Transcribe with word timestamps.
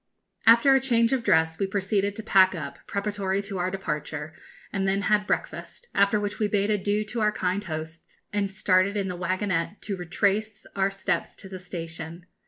After 0.47 0.73
a 0.73 0.79
change 0.81 1.13
of 1.13 1.23
dress, 1.23 1.59
we 1.59 1.67
proceeded 1.67 2.15
to 2.15 2.23
pack 2.23 2.55
up, 2.55 2.79
preparatory 2.87 3.39
to 3.43 3.59
our 3.59 3.69
departure, 3.69 4.33
and 4.73 4.87
then 4.87 5.03
had 5.03 5.27
breakfast, 5.27 5.87
after 5.93 6.19
which 6.19 6.39
we 6.39 6.47
bade 6.47 6.71
adieu 6.71 7.05
to 7.05 7.21
our 7.21 7.31
kind 7.31 7.63
hosts, 7.65 8.19
and 8.33 8.49
started 8.49 8.97
in 8.97 9.09
the 9.09 9.15
waggonette 9.15 9.79
to 9.81 9.95
retrace 9.95 10.65
our 10.75 10.89
steps 10.89 11.35
to 11.35 11.47
the 11.47 11.59
station. 11.59 12.25